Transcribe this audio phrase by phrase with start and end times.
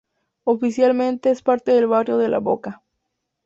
[0.45, 2.81] Oficialmente, es parte del barrio de La Boca.